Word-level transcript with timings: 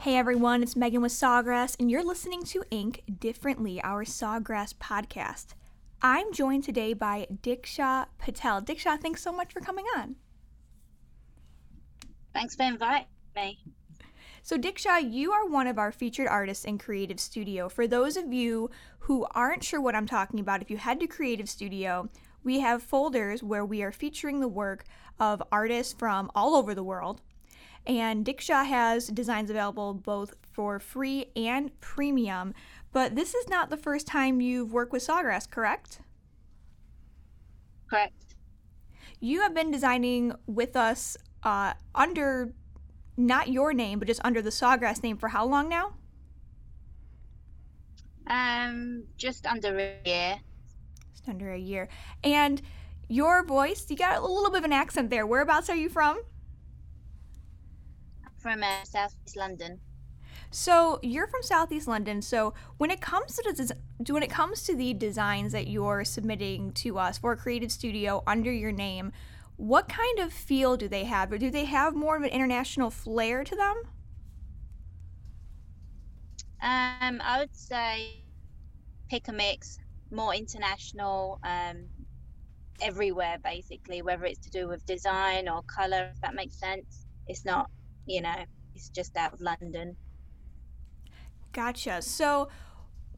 Hey 0.00 0.16
everyone, 0.16 0.62
it's 0.62 0.76
Megan 0.76 1.02
with 1.02 1.12
Sawgrass, 1.12 1.76
and 1.78 1.90
you're 1.90 2.02
listening 2.02 2.42
to 2.44 2.64
Ink 2.70 3.02
Differently, 3.18 3.82
our 3.82 4.02
Sawgrass 4.02 4.72
podcast. 4.72 5.48
I'm 6.00 6.32
joined 6.32 6.64
today 6.64 6.94
by 6.94 7.26
Diksha 7.42 8.06
Patel. 8.16 8.62
Diksha, 8.62 8.98
thanks 8.98 9.22
so 9.22 9.30
much 9.30 9.52
for 9.52 9.60
coming 9.60 9.84
on. 9.98 10.16
Thanks 12.32 12.56
for 12.56 12.62
inviting 12.62 13.08
me. 13.36 13.58
So, 14.42 14.56
Diksha, 14.56 15.12
you 15.12 15.32
are 15.32 15.46
one 15.46 15.66
of 15.66 15.78
our 15.78 15.92
featured 15.92 16.28
artists 16.28 16.64
in 16.64 16.78
Creative 16.78 17.20
Studio. 17.20 17.68
For 17.68 17.86
those 17.86 18.16
of 18.16 18.32
you 18.32 18.70
who 19.00 19.26
aren't 19.32 19.64
sure 19.64 19.82
what 19.82 19.94
I'm 19.94 20.06
talking 20.06 20.40
about, 20.40 20.62
if 20.62 20.70
you 20.70 20.78
head 20.78 20.98
to 21.00 21.06
Creative 21.06 21.46
Studio, 21.46 22.08
we 22.42 22.60
have 22.60 22.82
folders 22.82 23.42
where 23.42 23.66
we 23.66 23.82
are 23.82 23.92
featuring 23.92 24.40
the 24.40 24.48
work 24.48 24.84
of 25.18 25.42
artists 25.52 25.92
from 25.92 26.30
all 26.34 26.54
over 26.54 26.74
the 26.74 26.82
world. 26.82 27.20
And 27.86 28.24
Diksha 28.24 28.66
has 28.66 29.08
designs 29.08 29.50
available 29.50 29.94
both 29.94 30.34
for 30.52 30.78
free 30.78 31.26
and 31.34 31.78
premium. 31.80 32.54
But 32.92 33.14
this 33.14 33.34
is 33.34 33.48
not 33.48 33.70
the 33.70 33.76
first 33.76 34.06
time 34.06 34.40
you've 34.40 34.72
worked 34.72 34.92
with 34.92 35.06
Sawgrass, 35.06 35.48
correct? 35.48 36.00
Correct. 37.88 38.34
You 39.20 39.40
have 39.42 39.54
been 39.54 39.70
designing 39.70 40.32
with 40.46 40.76
us 40.76 41.16
uh, 41.42 41.74
under 41.94 42.52
not 43.16 43.48
your 43.48 43.72
name, 43.72 43.98
but 43.98 44.08
just 44.08 44.20
under 44.24 44.42
the 44.42 44.50
Sawgrass 44.50 45.02
name 45.02 45.16
for 45.16 45.28
how 45.28 45.44
long 45.44 45.68
now? 45.68 45.94
Um, 48.26 49.04
just 49.16 49.46
under 49.46 49.76
a 49.76 49.98
year. 50.04 50.40
Just 51.12 51.28
under 51.28 51.52
a 51.52 51.58
year. 51.58 51.88
And 52.22 52.62
your 53.08 53.44
voice, 53.44 53.86
you 53.88 53.96
got 53.96 54.22
a 54.22 54.26
little 54.26 54.50
bit 54.50 54.58
of 54.58 54.64
an 54.64 54.72
accent 54.72 55.10
there. 55.10 55.26
Whereabouts 55.26 55.68
are 55.68 55.76
you 55.76 55.88
from? 55.88 56.20
From 58.40 58.62
uh, 58.62 58.84
Southeast 58.84 59.36
London. 59.36 59.80
So 60.50 60.98
you're 61.02 61.28
from 61.28 61.42
Southeast 61.42 61.86
London. 61.86 62.22
So 62.22 62.54
when 62.78 62.90
it 62.90 63.00
comes 63.00 63.36
to 63.36 63.52
the 63.52 63.76
when 64.12 64.22
it 64.22 64.30
comes 64.30 64.62
to 64.64 64.74
the 64.74 64.94
designs 64.94 65.52
that 65.52 65.68
you're 65.68 66.04
submitting 66.04 66.72
to 66.72 66.98
us 66.98 67.18
for 67.18 67.36
Creative 67.36 67.70
Studio 67.70 68.22
under 68.26 68.50
your 68.50 68.72
name, 68.72 69.12
what 69.56 69.88
kind 69.88 70.18
of 70.18 70.32
feel 70.32 70.76
do 70.76 70.88
they 70.88 71.04
have? 71.04 71.30
Or 71.30 71.38
do 71.38 71.50
they 71.50 71.66
have 71.66 71.94
more 71.94 72.16
of 72.16 72.22
an 72.22 72.30
international 72.30 72.90
flair 72.90 73.44
to 73.44 73.54
them? 73.54 73.82
Um, 76.62 77.20
I 77.22 77.38
would 77.38 77.54
say 77.54 78.22
pick 79.10 79.28
a 79.28 79.32
mix, 79.32 79.78
more 80.10 80.34
international, 80.34 81.40
um, 81.42 81.86
everywhere 82.80 83.36
basically, 83.42 84.02
whether 84.02 84.24
it's 84.24 84.40
to 84.40 84.50
do 84.50 84.68
with 84.68 84.84
design 84.86 85.48
or 85.48 85.62
color, 85.62 86.10
if 86.14 86.20
that 86.22 86.34
makes 86.34 86.58
sense. 86.58 87.06
It's 87.26 87.44
not, 87.44 87.70
you 88.10 88.20
know, 88.20 88.34
it's 88.74 88.88
just 88.88 89.16
out 89.16 89.32
of 89.32 89.40
London. 89.40 89.96
Gotcha. 91.52 92.02
So 92.02 92.48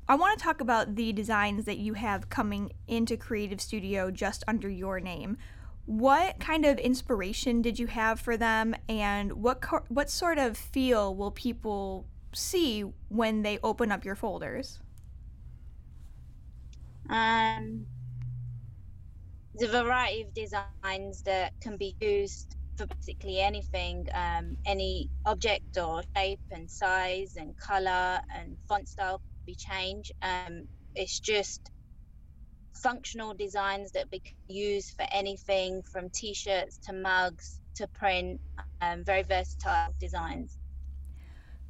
I 0.09 0.15
want 0.15 0.39
to 0.39 0.45
talk 0.45 0.61
about 0.61 0.97
the 0.97 1.13
designs 1.13 1.65
that 1.65 1.79
you 1.79 1.95
have 1.95 2.29
coming 2.29 2.73
into 2.87 3.17
Creative 3.17 3.61
Studio 3.61 4.11
just 4.11 4.45
under 4.47 4.69
your 4.69 5.01
name. 5.01 5.39
What 5.87 6.39
kind 6.39 6.65
of 6.65 6.79
inspiration 6.79 7.63
did 7.63 7.79
you 7.79 7.89
have 7.89 8.21
for 8.21 8.37
them, 8.37 8.77
and 8.89 9.33
what 9.33 9.61
co- 9.61 9.85
what 9.89 10.09
sort 10.11 10.39
of 10.39 10.57
feel 10.57 11.15
will 11.15 11.33
people 11.33 12.07
see 12.33 12.83
when 13.09 13.43
they 13.43 13.59
open 13.63 13.91
up 13.91 14.05
your 14.05 14.15
folders? 14.15 14.79
Um, 17.11 17.87
there's 19.55 19.75
a 19.75 19.83
variety 19.83 20.23
of 20.23 20.35
designs 20.35 21.23
that 21.25 21.53
can 21.61 21.77
be 21.77 21.97
used 22.01 22.57
for 22.77 22.87
basically 22.87 23.41
anything, 23.41 24.09
um, 24.15 24.57
any 24.65 25.11
object 25.27 25.77
or 25.79 26.03
shape 26.17 26.41
and 26.51 26.71
size 26.71 27.37
and 27.37 27.57
color 27.57 28.21
and 28.35 28.57
font 28.69 28.89
style 28.89 29.19
can 29.19 29.45
be 29.47 29.55
changed. 29.55 30.13
Um, 30.23 30.67
it's 30.95 31.21
just 31.21 31.71
functional 32.75 33.35
designs 33.35 33.93
that 33.93 34.07
we 34.11 34.21
can 34.21 34.37
use 34.49 34.91
for 34.91 35.07
anything 35.13 35.83
from 35.83 36.11
t-shirts 36.11 36.79
to 36.79 36.93
mugs 36.93 37.61
to 37.77 37.87
print, 37.89 38.41
um, 38.81 39.05
very 39.05 39.23
versatile 39.23 39.95
designs. 39.99 40.59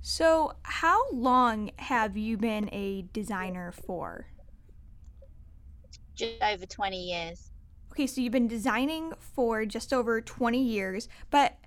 So, 0.01 0.55
how 0.63 1.11
long 1.13 1.71
have 1.79 2.17
you 2.17 2.37
been 2.37 2.69
a 2.73 3.03
designer 3.13 3.71
for? 3.71 4.27
Just 6.17 6.43
over 6.43 6.67
20 6.67 6.97
years. 6.97 7.52
Okay, 7.93 8.07
so 8.07 8.23
you've 8.23 8.33
been 8.33 8.49
designing 8.49 9.13
for 9.19 9.67
just 9.67 9.93
over 9.93 10.23
20 10.23 10.63
years, 10.63 11.11
but 11.29 11.59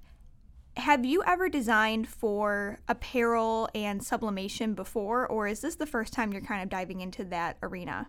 have 0.75 1.05
you 1.05 1.21
ever 1.23 1.49
designed 1.49 2.07
for 2.07 2.79
apparel 2.87 3.69
and 3.75 4.03
sublimation 4.03 4.73
before, 4.73 5.27
or 5.27 5.45
is 5.45 5.61
this 5.61 5.75
the 5.75 5.85
first 5.85 6.13
time 6.13 6.33
you're 6.33 6.41
kind 6.41 6.63
of 6.63 6.69
diving 6.69 7.01
into 7.01 7.23
that 7.25 7.57
arena? 7.61 8.07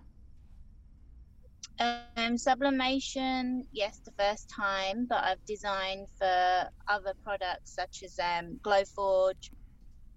Um, 1.78 2.38
sublimation, 2.38 3.66
yes, 3.70 4.00
the 4.02 4.12
first 4.12 4.48
time, 4.48 5.04
but 5.06 5.22
I've 5.22 5.44
designed 5.44 6.06
for 6.16 6.70
other 6.88 7.12
products 7.22 7.74
such 7.74 8.02
as 8.02 8.18
um, 8.18 8.58
Glowforge, 8.62 9.50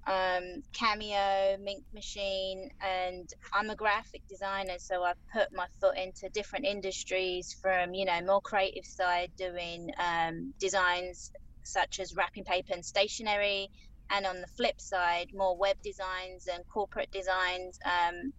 um, 0.09 0.63
Cameo, 0.73 1.57
Mink 1.61 1.83
Machine, 1.93 2.71
and 2.81 3.31
I'm 3.53 3.69
a 3.69 3.75
graphic 3.75 4.27
designer, 4.27 4.79
so 4.79 5.03
I've 5.03 5.23
put 5.31 5.53
my 5.53 5.67
foot 5.79 5.97
into 5.97 6.29
different 6.29 6.65
industries 6.65 7.55
from, 7.61 7.93
you 7.93 8.05
know, 8.05 8.19
more 8.21 8.41
creative 8.41 8.85
side, 8.85 9.31
doing 9.37 9.91
um, 9.99 10.53
designs 10.59 11.31
such 11.61 11.99
as 11.99 12.15
wrapping 12.15 12.43
paper 12.43 12.73
and 12.73 12.83
stationery, 12.83 13.69
and 14.09 14.25
on 14.25 14.41
the 14.41 14.47
flip 14.47 14.81
side, 14.81 15.27
more 15.35 15.55
web 15.55 15.77
designs 15.83 16.47
and 16.51 16.67
corporate 16.67 17.11
designs, 17.11 17.77
um, 17.85 18.33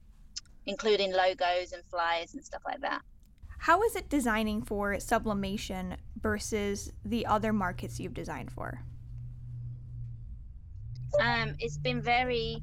including 0.67 1.13
logos 1.13 1.71
and 1.73 1.85
flyers 1.89 2.35
and 2.35 2.45
stuff 2.45 2.63
like 2.67 2.81
that. 2.81 3.03
How 3.59 3.83
is 3.85 3.95
it 3.95 4.09
designing 4.09 4.63
for 4.63 4.99
sublimation 4.99 5.99
versus 6.21 6.93
the 7.05 7.27
other 7.27 7.53
markets 7.53 8.01
you've 8.01 8.15
designed 8.15 8.51
for? 8.51 8.81
Um, 11.19 11.55
it's 11.59 11.79
been 11.79 12.03
very 12.03 12.63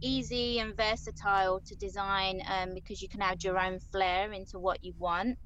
easy 0.00 0.60
and 0.60 0.76
versatile 0.76 1.60
to 1.60 1.74
design 1.76 2.42
um, 2.48 2.74
because 2.74 3.02
you 3.02 3.08
can 3.08 3.22
add 3.22 3.42
your 3.42 3.58
own 3.58 3.80
flair 3.80 4.32
into 4.32 4.58
what 4.58 4.84
you 4.84 4.94
want. 4.98 5.38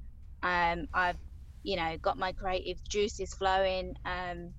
Um, 0.43 0.87
I've, 0.93 1.17
you 1.63 1.75
know, 1.77 1.97
got 2.01 2.17
my 2.17 2.33
creative 2.33 2.83
juices 2.87 3.33
flowing 3.33 3.95
um, 4.05 4.53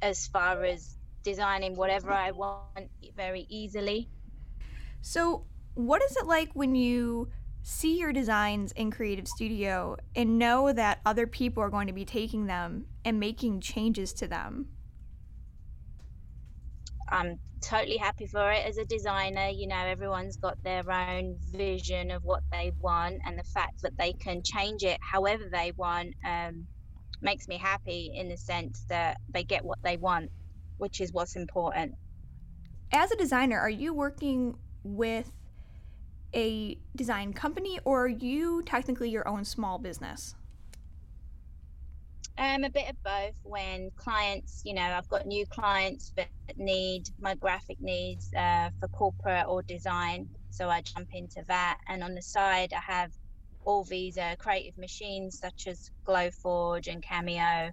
as 0.00 0.26
far 0.28 0.64
as 0.64 0.96
designing 1.22 1.74
whatever 1.74 2.12
I 2.12 2.30
want 2.30 2.90
very 3.16 3.46
easily. 3.48 4.08
So, 5.00 5.46
what 5.74 6.02
is 6.02 6.16
it 6.16 6.26
like 6.26 6.50
when 6.54 6.74
you 6.74 7.28
see 7.62 7.98
your 7.98 8.12
designs 8.12 8.72
in 8.72 8.90
Creative 8.90 9.26
Studio 9.26 9.96
and 10.14 10.38
know 10.38 10.72
that 10.72 11.00
other 11.04 11.26
people 11.26 11.62
are 11.62 11.70
going 11.70 11.88
to 11.88 11.92
be 11.92 12.04
taking 12.04 12.46
them 12.46 12.86
and 13.04 13.18
making 13.18 13.60
changes 13.60 14.12
to 14.14 14.28
them? 14.28 14.68
I'm 17.08 17.38
totally 17.60 17.96
happy 17.96 18.26
for 18.26 18.50
it 18.52 18.64
as 18.66 18.78
a 18.78 18.84
designer. 18.84 19.48
You 19.48 19.66
know, 19.68 19.76
everyone's 19.76 20.36
got 20.36 20.62
their 20.62 20.88
own 20.90 21.36
vision 21.50 22.10
of 22.10 22.24
what 22.24 22.42
they 22.52 22.72
want, 22.80 23.20
and 23.24 23.38
the 23.38 23.44
fact 23.44 23.82
that 23.82 23.96
they 23.96 24.12
can 24.12 24.42
change 24.42 24.82
it 24.82 24.98
however 25.00 25.44
they 25.50 25.72
want 25.76 26.14
um, 26.24 26.66
makes 27.20 27.48
me 27.48 27.56
happy 27.56 28.12
in 28.14 28.28
the 28.28 28.36
sense 28.36 28.84
that 28.88 29.18
they 29.32 29.42
get 29.42 29.64
what 29.64 29.78
they 29.82 29.96
want, 29.96 30.30
which 30.78 31.00
is 31.00 31.12
what's 31.12 31.36
important. 31.36 31.94
As 32.92 33.10
a 33.10 33.16
designer, 33.16 33.58
are 33.58 33.70
you 33.70 33.92
working 33.94 34.56
with 34.84 35.32
a 36.34 36.76
design 36.96 37.32
company 37.32 37.78
or 37.84 38.04
are 38.04 38.08
you 38.08 38.62
technically 38.64 39.08
your 39.08 39.26
own 39.26 39.44
small 39.44 39.78
business? 39.78 40.34
Um, 42.36 42.64
a 42.64 42.70
bit 42.70 42.90
of 42.90 42.96
both. 43.04 43.36
When 43.44 43.90
clients, 43.96 44.62
you 44.64 44.74
know, 44.74 44.82
I've 44.82 45.08
got 45.08 45.26
new 45.26 45.46
clients 45.46 46.12
that 46.16 46.28
need 46.56 47.08
my 47.20 47.36
graphic 47.36 47.80
needs 47.80 48.32
uh, 48.34 48.70
for 48.80 48.88
corporate 48.88 49.46
or 49.46 49.62
design, 49.62 50.28
so 50.50 50.68
I 50.68 50.82
jump 50.82 51.08
into 51.12 51.44
that. 51.46 51.78
And 51.88 52.02
on 52.02 52.14
the 52.14 52.22
side, 52.22 52.72
I 52.72 52.80
have 52.92 53.12
all 53.64 53.84
these 53.84 54.18
uh, 54.18 54.34
creative 54.38 54.76
machines 54.76 55.38
such 55.38 55.68
as 55.68 55.90
Glowforge 56.06 56.88
and 56.88 57.02
Cameo, 57.02 57.70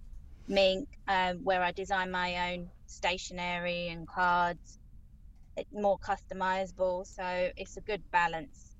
Mink, 0.47 0.87
um, 1.07 1.39
where 1.43 1.63
I 1.63 1.71
design 1.71 2.11
my 2.11 2.53
own 2.53 2.69
stationery 2.85 3.87
and 3.87 4.07
cards. 4.07 4.77
It's 5.57 5.69
more 5.73 5.97
customizable, 5.99 7.05
so 7.05 7.49
it's 7.57 7.77
a 7.77 7.81
good 7.81 8.03
balance. 8.11 8.70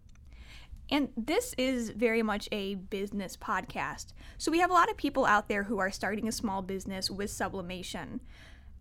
And 0.92 1.10
this 1.16 1.56
is 1.58 1.92
very 1.92 2.22
much 2.22 2.50
a 2.52 2.76
business 2.76 3.38
podcast. 3.38 4.08
So 4.38 4.52
we 4.52 4.60
have 4.60 4.70
a 4.70 4.74
lot 4.74 4.92
of 4.92 4.98
people 4.98 5.26
out 5.26 5.48
there 5.48 5.64
who 5.64 5.80
are 5.80 5.90
starting 5.90 6.28
a 6.28 6.34
small 6.34 6.62
business 6.62 7.10
with 7.10 7.32
sublimation. 7.32 8.20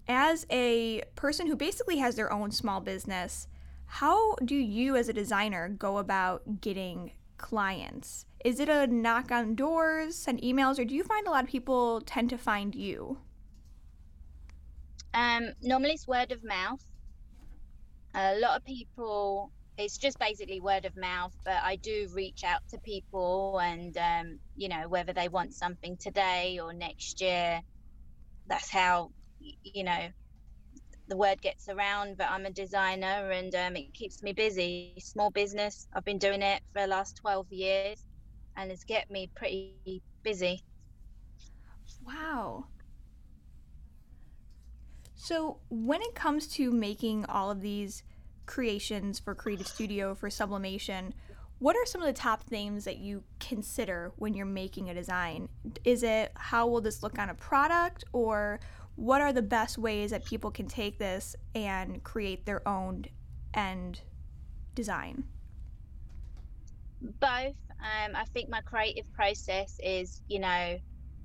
As 0.08 0.44
a 0.50 1.02
person 1.14 1.46
who 1.46 1.54
basically 1.54 1.98
has 1.98 2.16
their 2.16 2.32
own 2.32 2.50
small 2.50 2.80
business, 2.80 3.46
how 3.86 4.34
do 4.44 4.56
you 4.56 4.96
as 4.96 5.08
a 5.08 5.12
designer 5.12 5.68
go 5.68 5.98
about 5.98 6.60
getting 6.60 7.12
clients? 7.38 8.26
Is 8.44 8.58
it 8.58 8.68
a 8.68 8.88
knock 8.88 9.30
on 9.30 9.54
doors, 9.54 10.16
send 10.16 10.42
emails, 10.42 10.78
or 10.78 10.84
do 10.84 10.94
you 10.94 11.04
find 11.04 11.26
a 11.26 11.30
lot 11.30 11.44
of 11.44 11.50
people 11.50 12.00
tend 12.00 12.30
to 12.30 12.38
find 12.38 12.74
you? 12.74 13.18
Um, 15.14 15.50
normally 15.62 15.92
it's 15.92 16.08
word 16.08 16.32
of 16.32 16.42
mouth. 16.42 16.82
A 18.14 18.36
lot 18.38 18.56
of 18.56 18.64
people, 18.64 19.52
it's 19.80 19.98
just 19.98 20.18
basically 20.18 20.60
word 20.60 20.84
of 20.84 20.96
mouth, 20.96 21.34
but 21.44 21.56
I 21.62 21.76
do 21.76 22.08
reach 22.12 22.44
out 22.44 22.60
to 22.70 22.78
people 22.78 23.58
and, 23.58 23.96
um, 23.96 24.38
you 24.56 24.68
know, 24.68 24.88
whether 24.88 25.12
they 25.12 25.28
want 25.28 25.54
something 25.54 25.96
today 25.96 26.58
or 26.62 26.72
next 26.72 27.20
year, 27.20 27.62
that's 28.46 28.70
how, 28.70 29.10
you 29.40 29.84
know, 29.84 30.08
the 31.08 31.16
word 31.16 31.42
gets 31.42 31.68
around 31.68 32.16
but 32.16 32.30
I'm 32.30 32.46
a 32.46 32.50
designer 32.50 33.30
and 33.32 33.52
um, 33.54 33.74
it 33.74 33.92
keeps 33.94 34.22
me 34.22 34.32
busy. 34.32 34.94
Small 35.00 35.30
business, 35.30 35.88
I've 35.92 36.04
been 36.04 36.18
doing 36.18 36.42
it 36.42 36.62
for 36.72 36.82
the 36.82 36.86
last 36.86 37.16
12 37.16 37.50
years 37.50 38.04
and 38.56 38.70
it's 38.70 38.84
kept 38.84 39.10
me 39.10 39.30
pretty 39.34 40.02
busy. 40.22 40.62
Wow. 42.06 42.66
So, 45.14 45.58
when 45.68 46.00
it 46.00 46.14
comes 46.14 46.46
to 46.54 46.70
making 46.70 47.26
all 47.26 47.50
of 47.50 47.60
these 47.60 48.02
creations 48.50 49.20
for 49.20 49.32
Creative 49.34 49.66
Studio 49.66 50.12
for 50.14 50.28
sublimation, 50.28 51.14
what 51.60 51.76
are 51.76 51.86
some 51.86 52.02
of 52.02 52.06
the 52.06 52.12
top 52.12 52.42
things 52.42 52.84
that 52.84 52.98
you 52.98 53.22
consider 53.38 54.12
when 54.16 54.34
you're 54.34 54.44
making 54.44 54.90
a 54.90 54.94
design? 54.94 55.48
Is 55.84 56.02
it 56.02 56.32
how 56.34 56.66
will 56.66 56.80
this 56.80 57.02
look 57.02 57.18
on 57.18 57.30
a 57.30 57.34
product, 57.34 58.04
or 58.12 58.58
what 58.96 59.20
are 59.20 59.32
the 59.32 59.40
best 59.42 59.78
ways 59.78 60.10
that 60.10 60.24
people 60.24 60.50
can 60.50 60.66
take 60.66 60.98
this 60.98 61.36
and 61.54 62.02
create 62.02 62.44
their 62.44 62.66
own 62.66 63.04
end 63.54 64.00
design? 64.74 65.22
Both. 67.00 67.56
Um, 67.80 68.16
I 68.16 68.24
think 68.34 68.50
my 68.50 68.62
creative 68.62 69.10
process 69.12 69.78
is, 69.82 70.22
you 70.28 70.40
know, 70.40 70.76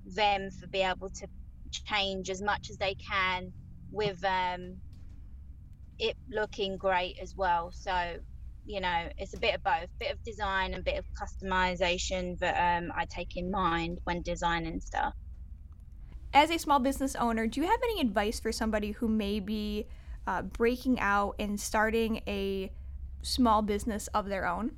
them 0.05 0.51
for 0.51 0.67
be 0.67 0.81
able 0.81 1.09
to 1.09 1.27
change 1.71 2.29
as 2.29 2.41
much 2.41 2.69
as 2.69 2.77
they 2.77 2.95
can 2.95 3.51
with 3.91 4.23
um, 4.23 4.77
it 5.99 6.17
looking 6.29 6.77
great 6.77 7.17
as 7.21 7.35
well. 7.35 7.71
So, 7.71 8.17
you 8.65 8.81
know, 8.81 9.09
it's 9.17 9.33
a 9.33 9.39
bit 9.39 9.55
of 9.55 9.63
both, 9.63 9.87
bit 9.99 10.11
of 10.11 10.23
design 10.23 10.73
and 10.73 10.83
bit 10.83 10.97
of 10.97 11.05
customization 11.13 12.37
that 12.39 12.79
um, 12.79 12.91
I 12.95 13.05
take 13.05 13.37
in 13.37 13.51
mind 13.51 13.99
when 14.03 14.21
designing 14.21 14.81
stuff. 14.81 15.13
As 16.33 16.51
a 16.51 16.57
small 16.57 16.79
business 16.79 17.15
owner, 17.15 17.47
do 17.47 17.61
you 17.61 17.67
have 17.67 17.79
any 17.83 18.01
advice 18.01 18.39
for 18.39 18.51
somebody 18.51 18.91
who 18.91 19.07
may 19.07 19.39
be 19.39 19.87
uh, 20.27 20.41
breaking 20.41 20.99
out 20.99 21.35
and 21.39 21.59
starting 21.59 22.21
a 22.27 22.71
small 23.21 23.61
business 23.61 24.07
of 24.07 24.27
their 24.27 24.45
own? 24.45 24.75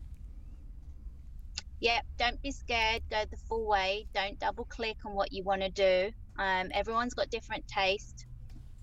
Yep, 1.80 2.06
don't 2.18 2.42
be 2.42 2.52
scared. 2.52 3.02
Go 3.10 3.24
the 3.30 3.38
full 3.38 3.68
way. 3.68 4.08
Don't 4.14 4.40
double 4.40 4.66
click 4.66 4.98
on 5.06 5.14
what 5.14 5.32
you 5.32 5.44
want 5.44 5.62
to 5.62 5.70
do. 5.70 6.12
Um, 6.38 6.70
everyone's 6.74 7.14
got 7.14 7.30
different 7.30 7.68
taste. 7.68 8.27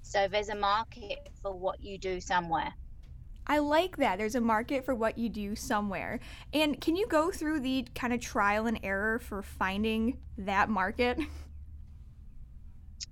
So 0.04 0.28
there's 0.28 0.50
a 0.50 0.54
market 0.54 1.30
for 1.42 1.52
what 1.52 1.82
you 1.82 1.98
do 1.98 2.20
somewhere. 2.20 2.72
I 3.46 3.58
like 3.58 3.96
that. 3.96 4.18
There's 4.18 4.34
a 4.34 4.40
market 4.40 4.84
for 4.84 4.94
what 4.94 5.18
you 5.18 5.28
do 5.28 5.56
somewhere. 5.56 6.20
And 6.52 6.80
can 6.80 6.94
you 6.94 7.06
go 7.06 7.30
through 7.30 7.60
the 7.60 7.86
kind 7.94 8.12
of 8.12 8.20
trial 8.20 8.66
and 8.66 8.78
error 8.82 9.18
for 9.18 9.42
finding 9.42 10.18
that 10.38 10.68
market? 10.68 11.18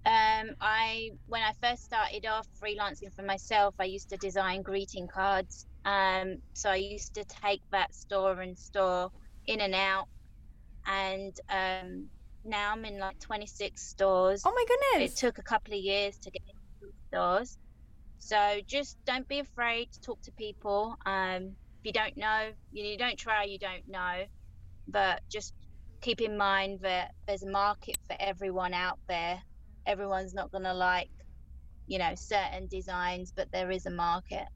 Um, 0.05 0.57
I 0.61 1.11
when 1.29 1.43
I 1.43 1.53
first 1.63 1.85
started 1.85 2.27
off 2.27 2.49
freelancing 2.61 3.15
for 3.15 3.23
myself, 3.23 3.75
I 3.79 3.85
used 3.85 4.09
to 4.09 4.17
design 4.17 4.63
greeting 4.63 5.07
cards. 5.07 5.67
Um, 5.85 6.39
so 6.55 6.71
I 6.71 6.77
used 6.77 7.15
to 7.15 7.25
take 7.25 7.63
that 7.71 7.95
store 7.95 8.41
and 8.41 8.59
store 8.59 9.13
in 9.47 9.61
and 9.61 9.77
out, 9.77 10.09
and 10.87 11.39
um, 11.49 12.07
now 12.45 12.73
I'm 12.73 12.85
in 12.85 12.99
like 12.99 13.21
26 13.21 13.81
stores. 13.81 14.43
Oh 14.45 14.53
my 14.53 14.65
goodness! 14.67 15.13
It 15.13 15.17
took 15.17 15.39
a 15.39 15.43
couple 15.43 15.75
of 15.75 15.81
years 15.81 16.19
to 16.19 16.33
get 16.33 16.43
stores. 17.13 17.59
So 18.19 18.61
just 18.67 18.97
don't 19.05 19.27
be 19.29 19.41
afraid 19.41 19.93
to 19.93 20.01
talk 20.01 20.23
to 20.23 20.33
people. 20.33 20.97
Um, 21.05 21.57
if 21.81 21.85
you 21.85 21.93
don't 21.93 22.17
know, 22.17 22.51
you, 22.73 22.85
you 22.85 22.99
don't 22.99 23.19
try, 23.19 23.45
you 23.45 23.59
don't 23.59 23.89
know. 23.89 24.25
But 24.89 25.23
just 25.29 25.55
keep 26.01 26.21
in 26.21 26.37
mind 26.37 26.81
that 26.83 27.13
there's 27.27 27.43
a 27.43 27.51
market 27.51 27.99
for 28.09 28.17
everyone 28.19 28.75
out 28.75 28.99
there 29.09 29.41
everyone's 29.87 30.35
not 30.35 30.51
going 30.51 30.65
to 30.65 30.75
like, 30.75 31.11
you 31.87 31.99
know, 31.99 32.15
certain 32.15 32.67
designs, 32.69 33.33
but 33.35 33.51
there 33.53 33.71
is 33.71 33.87
a 33.87 33.91
market. 33.91 34.47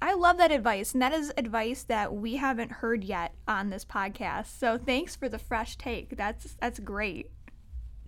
I 0.00 0.14
love 0.14 0.38
that 0.38 0.52
advice, 0.52 0.92
and 0.92 1.02
that 1.02 1.12
is 1.12 1.32
advice 1.36 1.82
that 1.84 2.14
we 2.14 2.36
haven't 2.36 2.70
heard 2.70 3.02
yet 3.02 3.34
on 3.48 3.70
this 3.70 3.84
podcast. 3.84 4.58
So 4.58 4.78
thanks 4.78 5.16
for 5.16 5.28
the 5.28 5.40
fresh 5.40 5.76
take. 5.76 6.16
That's 6.16 6.56
that's 6.60 6.78
great. 6.78 7.32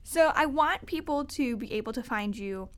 So 0.05 0.31
I 0.35 0.47
want 0.47 0.87
people 0.87 1.25
to 1.25 1.57
be 1.57 1.73
able 1.73 1.93
to 1.93 2.03
find 2.03 2.37
you 2.37 2.69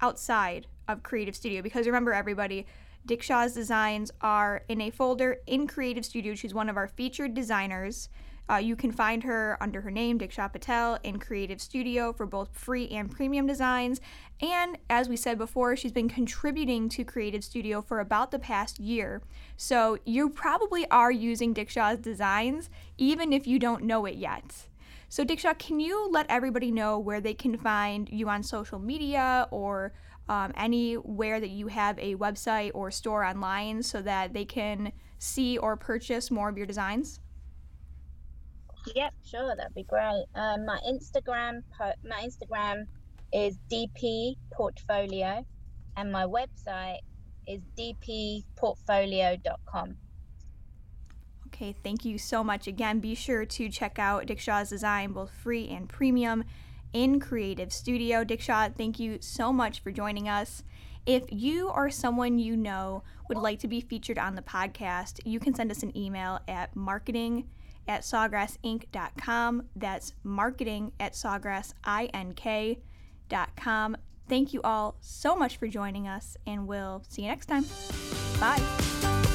outside 0.00 0.66
of 0.86 1.02
Creative 1.02 1.36
Studio 1.36 1.62
because 1.62 1.86
remember 1.86 2.12
everybody, 2.12 2.66
Diksha's 3.06 3.54
designs 3.54 4.10
are 4.20 4.62
in 4.68 4.80
a 4.80 4.90
folder 4.90 5.38
in 5.46 5.66
Creative 5.66 6.04
Studio. 6.04 6.34
She's 6.34 6.54
one 6.54 6.68
of 6.68 6.76
our 6.76 6.88
featured 6.88 7.34
designers. 7.34 8.08
Uh, 8.50 8.56
you 8.56 8.74
can 8.76 8.90
find 8.90 9.24
her 9.24 9.58
under 9.60 9.82
her 9.82 9.90
name, 9.90 10.18
Diksha 10.18 10.50
Patel, 10.50 10.98
in 11.02 11.18
Creative 11.18 11.60
Studio 11.60 12.14
for 12.14 12.24
both 12.24 12.56
free 12.56 12.88
and 12.88 13.10
premium 13.10 13.46
designs. 13.46 14.00
And 14.40 14.78
as 14.88 15.08
we 15.08 15.16
said 15.16 15.36
before, 15.36 15.76
she's 15.76 15.92
been 15.92 16.08
contributing 16.08 16.88
to 16.90 17.04
Creative 17.04 17.44
Studio 17.44 17.82
for 17.82 18.00
about 18.00 18.30
the 18.30 18.38
past 18.38 18.80
year. 18.80 19.22
So 19.58 19.98
you 20.06 20.30
probably 20.30 20.88
are 20.90 21.12
using 21.12 21.52
Diksha's 21.52 21.98
designs, 21.98 22.70
even 22.96 23.34
if 23.34 23.46
you 23.46 23.58
don't 23.58 23.84
know 23.84 24.06
it 24.06 24.16
yet. 24.16 24.68
So, 25.10 25.24
Diksha, 25.24 25.58
can 25.58 25.80
you 25.80 26.10
let 26.12 26.26
everybody 26.28 26.70
know 26.70 26.98
where 26.98 27.20
they 27.20 27.34
can 27.34 27.56
find 27.56 28.08
you 28.10 28.28
on 28.28 28.42
social 28.42 28.78
media 28.78 29.48
or 29.50 29.94
um, 30.28 30.52
anywhere 30.54 31.40
that 31.40 31.48
you 31.48 31.68
have 31.68 31.98
a 31.98 32.14
website 32.16 32.72
or 32.74 32.90
store 32.90 33.24
online 33.24 33.82
so 33.82 34.02
that 34.02 34.34
they 34.34 34.44
can 34.44 34.92
see 35.18 35.56
or 35.56 35.76
purchase 35.76 36.30
more 36.30 36.50
of 36.50 36.58
your 36.58 36.66
designs? 36.66 37.20
Yep, 38.94 39.14
sure, 39.24 39.56
that'd 39.56 39.74
be 39.74 39.84
great. 39.84 40.26
Um, 40.34 40.66
my 40.66 40.78
Instagram, 40.86 41.62
my 42.04 42.26
Instagram 42.26 42.84
is 43.32 43.56
DP 43.70 44.34
Portfolio, 44.52 45.42
and 45.96 46.12
my 46.12 46.24
website 46.24 46.98
is 47.46 47.62
dpportfolio.com. 47.78 49.96
Okay, 51.58 51.74
thank 51.82 52.04
you 52.04 52.18
so 52.18 52.44
much. 52.44 52.68
Again, 52.68 53.00
be 53.00 53.16
sure 53.16 53.44
to 53.44 53.68
check 53.68 53.98
out 53.98 54.26
Diksha's 54.26 54.70
design, 54.70 55.10
both 55.10 55.32
free 55.32 55.66
and 55.68 55.88
premium, 55.88 56.44
in 56.92 57.18
Creative 57.18 57.72
Studio. 57.72 58.24
Dickshaw, 58.24 58.72
thank 58.76 59.00
you 59.00 59.18
so 59.20 59.52
much 59.52 59.80
for 59.80 59.90
joining 59.90 60.28
us. 60.28 60.62
If 61.04 61.24
you 61.30 61.68
or 61.68 61.90
someone 61.90 62.38
you 62.38 62.56
know 62.56 63.02
would 63.28 63.38
like 63.38 63.58
to 63.60 63.66
be 63.66 63.80
featured 63.80 64.18
on 64.18 64.36
the 64.36 64.42
podcast, 64.42 65.18
you 65.24 65.40
can 65.40 65.52
send 65.52 65.72
us 65.72 65.82
an 65.82 65.96
email 65.96 66.38
at 66.46 66.76
marketing 66.76 67.48
at 67.88 68.02
sawgrassink.com. 68.02 69.64
That's 69.74 70.12
marketing 70.22 70.92
at 71.00 71.14
sawgrassink.com. 71.14 73.96
Thank 74.28 74.52
you 74.52 74.62
all 74.62 74.96
so 75.00 75.34
much 75.34 75.56
for 75.56 75.66
joining 75.66 76.06
us, 76.06 76.36
and 76.46 76.68
we'll 76.68 77.02
see 77.08 77.22
you 77.22 77.28
next 77.28 77.46
time. 77.46 77.64
Bye. 78.38 79.27